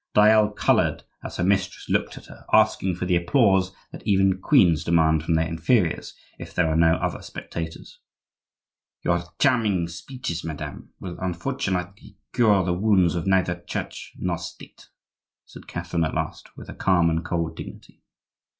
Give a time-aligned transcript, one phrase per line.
[0.15, 4.83] Dayelle colored as her mistress looked at her, asking for the applause that even queens
[4.83, 7.99] demand from their inferiors if there are no other spectators.
[9.03, 14.87] "Your charming speeches, madame, will unfortunately cure the wounds of neither Church nor State,"
[15.45, 18.01] said Catherine at last, with her calm and cold dignity.